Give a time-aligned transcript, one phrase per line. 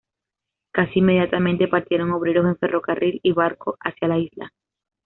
[0.71, 4.51] Casi inmediatamente, partieron obreros en ferrocarril y barco hacia la isla.